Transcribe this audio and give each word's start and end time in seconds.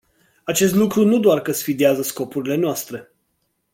Acest 0.43 0.75
lucru 0.75 1.05
nu 1.05 1.19
doar 1.19 1.41
că 1.41 1.51
sfidează 1.51 2.01
scopurile 2.01 2.55
noastre. 2.55 3.09